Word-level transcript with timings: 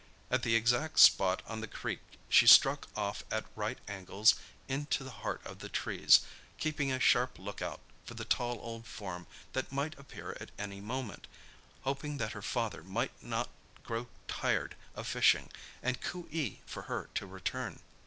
At 0.31 0.41
the 0.41 0.55
exact 0.55 0.97
spot 0.97 1.43
on 1.45 1.61
the 1.61 1.67
creek 1.67 2.01
she 2.27 2.47
struck 2.47 2.87
off 2.95 3.23
at 3.29 3.45
right 3.55 3.77
angles 3.87 4.33
into 4.67 5.03
the 5.03 5.11
heart 5.11 5.45
of 5.45 5.59
the 5.59 5.69
trees, 5.69 6.21
keeping 6.57 6.91
a 6.91 6.99
sharp 6.99 7.37
lookout 7.37 7.81
for 8.03 8.15
the 8.15 8.25
tall 8.25 8.57
old 8.63 8.87
form 8.87 9.27
that 9.53 9.71
might 9.71 9.95
appear 9.99 10.35
at 10.41 10.49
any 10.57 10.81
moment—hoping 10.81 12.17
that 12.17 12.31
her 12.31 12.41
father 12.41 12.81
might 12.83 13.11
not 13.21 13.51
grow 13.83 14.07
tired 14.27 14.75
of 14.95 15.05
fishing 15.05 15.51
and 15.83 16.01
coo 16.01 16.27
ee 16.31 16.61
for 16.65 16.81
her 16.89 17.11
to 17.13 17.27
return. 17.27 17.79